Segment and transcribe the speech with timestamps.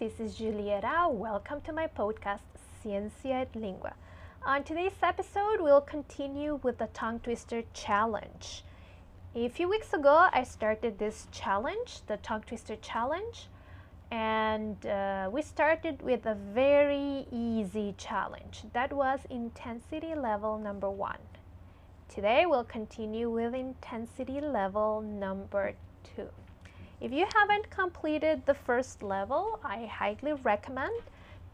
[0.00, 1.12] this is Julieta.
[1.12, 2.40] Welcome to my podcast,
[2.82, 3.92] Ciencia et Lingua.
[4.46, 8.64] On today's episode, we'll continue with the tongue twister challenge.
[9.34, 13.48] A few weeks ago, I started this challenge, the tongue twister challenge,
[14.10, 18.62] and uh, we started with a very easy challenge.
[18.72, 21.20] That was intensity level number one.
[22.08, 25.74] Today, we'll continue with intensity level number
[26.16, 26.30] two.
[27.00, 31.00] If you haven't completed the first level, I highly recommend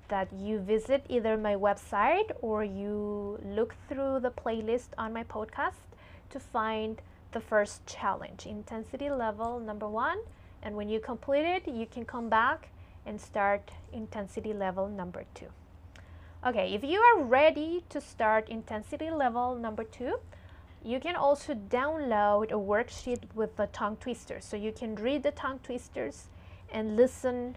[0.08, 5.86] that you visit either my website or you look through the playlist on my podcast
[6.30, 7.00] to find
[7.30, 10.18] the first challenge, intensity level number one.
[10.64, 12.70] And when you complete it, you can come back
[13.06, 15.46] and start intensity level number two.
[16.44, 20.18] Okay, if you are ready to start intensity level number two,
[20.84, 24.44] you can also download a worksheet with the tongue twisters.
[24.44, 26.28] So you can read the tongue twisters
[26.72, 27.56] and listen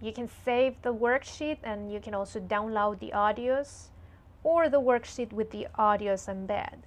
[0.00, 3.90] You can save the worksheet and you can also download the audios
[4.42, 6.78] or the worksheet with the audios embed.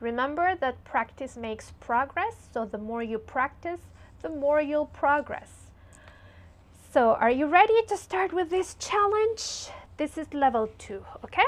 [0.00, 3.80] Remember that practice makes progress, so the more you practice,
[4.22, 5.70] the more you'll progress.
[6.92, 9.68] So, are you ready to start with this challenge?
[9.96, 11.44] This is level two, okay?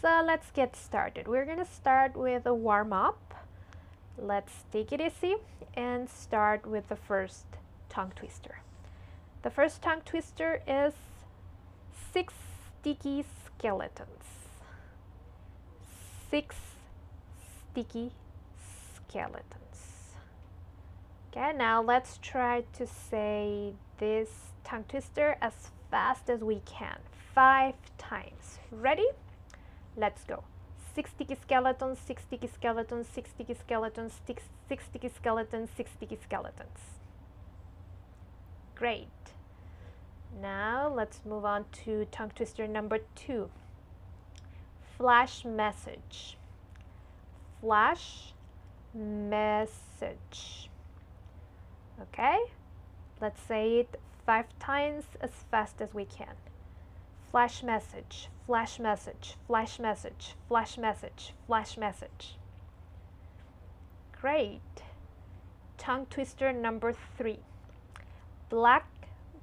[0.00, 1.26] So, let's get started.
[1.26, 3.34] We're to start with a warm up.
[4.16, 5.36] Let's take it easy
[5.74, 7.46] and start with the first
[7.88, 8.60] tongue twister.
[9.42, 10.92] The first tongue twister is
[12.12, 12.34] six
[12.88, 14.24] sticky skeletons.
[16.30, 16.56] Six
[17.70, 18.12] sticky
[18.96, 20.14] skeletons.
[21.30, 24.30] Okay, now let's try to say this
[24.64, 25.52] tongue twister as
[25.90, 26.98] fast as we can.
[27.34, 28.58] Five times.
[28.72, 29.08] Ready?
[29.94, 30.42] Let's go.
[30.94, 36.16] Six sticky skeletons, six sticky skeletons, six sticky skeletons, six, six sticky skeletons, six sticky
[36.24, 36.78] skeletons.
[38.74, 39.08] Great.
[40.40, 43.50] Now let's move on to tongue twister number two.
[44.96, 46.36] Flash message.
[47.60, 48.32] Flash
[48.94, 50.70] message.
[52.00, 52.38] Okay?
[53.20, 56.34] Let's say it five times as fast as we can.
[57.30, 62.36] Flash message, flash message, flash message, flash message, flash message.
[64.20, 64.82] Great.
[65.76, 67.40] Tongue twister number three.
[68.48, 68.86] Black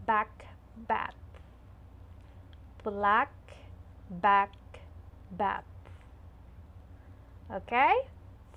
[0.05, 0.47] back
[0.87, 1.13] bat.
[2.83, 3.31] Black
[4.09, 4.51] back
[5.31, 5.63] bat.
[7.51, 7.93] Okay?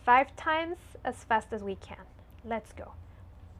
[0.05, 2.05] Five times as fast as we can.
[2.45, 2.93] Let's go.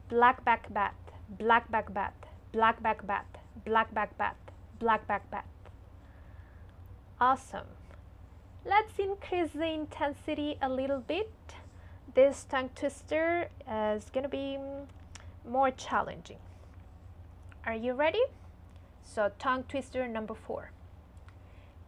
[0.09, 0.95] Black back bat,
[1.29, 2.13] black back bat,
[2.51, 3.25] black back bat,
[3.63, 4.35] black back bat,
[4.79, 5.45] black back bat.
[7.21, 7.67] Awesome.
[8.65, 11.31] Let's increase the intensity a little bit.
[12.15, 14.57] This tongue twister is to be
[15.47, 16.39] more challenging.
[17.65, 18.23] Are you ready?
[19.11, 20.71] So, tongue twister number four.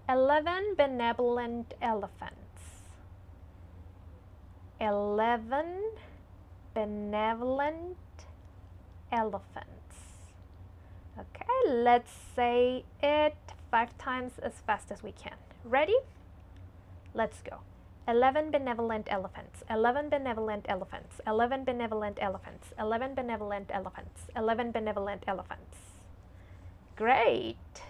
[0.09, 2.81] 11 benevolent elephants.
[4.79, 5.83] 11
[6.73, 7.97] benevolent
[9.11, 9.95] elephants.
[11.19, 13.37] Okay, let's say it
[13.69, 15.37] five times as fast as we can.
[15.63, 15.97] Ready?
[17.13, 17.59] Let's go.
[18.07, 25.90] 11 benevolent elephants, 11 benevolent elephants, 11 benevolent elephants, 11 benevolent elephants, 11 benevolent elephants.
[27.01, 27.81] Great.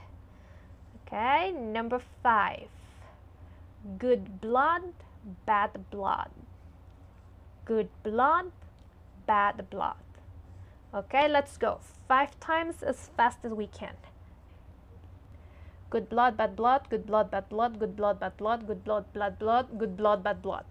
[1.06, 2.70] Okay, number five.
[3.98, 4.94] Good blood,
[5.46, 6.32] bad blood.
[7.66, 8.54] Good blood,
[9.28, 10.06] bad blood.
[10.94, 11.82] Okay, let's go.
[12.08, 13.98] Five times as fast as we can.
[15.90, 19.38] Good blood, bad blood, good blood, bad blood, good blood, bad blood, good blood, blood,
[19.38, 20.64] blood, good blood, bad blood.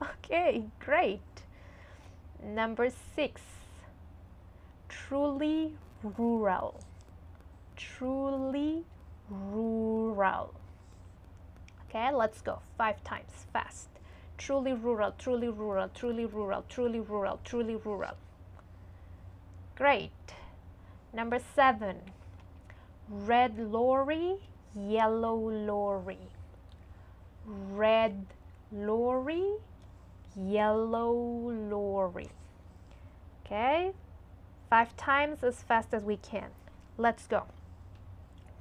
[0.00, 1.44] Okay, great.
[2.42, 3.42] Number six.
[4.88, 6.80] Truly rural
[7.98, 8.84] truly
[9.28, 10.54] rural.
[11.88, 12.60] Okay, let's go.
[12.78, 13.88] Five times fast.
[14.38, 18.16] Truly rural, truly rural, truly rural, truly rural, truly rural.
[19.76, 20.10] Great.
[21.12, 21.98] Number seven.
[23.08, 24.36] Red lorry,
[24.74, 26.18] yellow lorry.
[27.44, 28.26] Red
[28.72, 29.54] lorry,
[30.36, 32.30] yellow lorry.
[33.44, 33.92] Okay,
[34.70, 36.50] five times as fast as we can.
[36.96, 37.44] Let's go.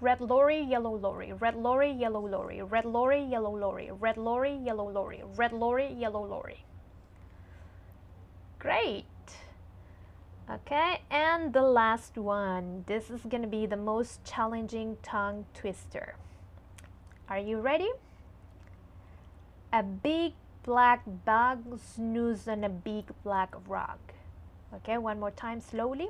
[0.02, 4.90] Red lorry, yellow lorry, red lorry, yellow lorry, red lorry, yellow lorry, red lorry, yellow
[4.90, 6.66] lorry, red lorry, yellow lorry.
[8.58, 9.06] Great.
[10.50, 12.84] Okay, and the last one.
[12.88, 16.16] This is going to be the most challenging tongue twister.
[17.30, 17.92] Are you ready?
[19.72, 20.34] A big
[20.64, 24.00] black bug snooze on a big black rug.
[24.74, 26.10] Okay, one more time slowly.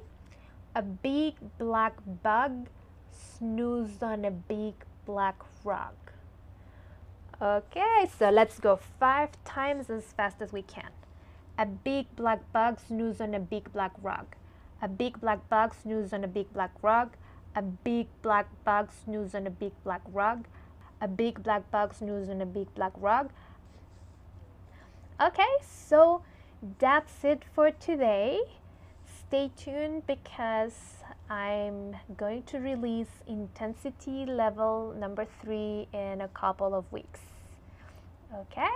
[0.76, 2.68] A big black bug
[3.12, 4.74] snooze on a big
[5.06, 5.94] black rug.
[7.42, 10.92] Okay, so let's go five times as fast as we can.
[11.58, 14.36] A big black bug snoozed on a big black rug.
[14.81, 17.12] A big black bug snoozed on a big black rug.
[17.56, 20.46] A big black bug snoozed on a big black rug.
[21.02, 23.31] A big black bug snoozed on a big black rug.
[25.19, 26.24] Okay, so
[26.80, 28.40] that's it for today.
[29.06, 36.83] Stay tuned because I'm going to release intensity level number three in a couple of
[36.92, 37.22] weeks.
[38.36, 38.75] Okay,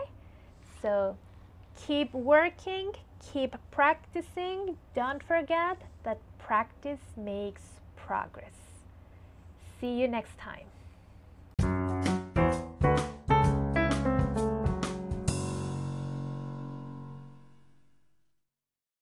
[0.82, 1.18] so
[1.86, 2.94] keep working,
[3.34, 4.78] keep practicing.
[4.96, 7.64] Don't forget that practice makes
[7.98, 8.56] progress.
[9.82, 10.68] See you next time.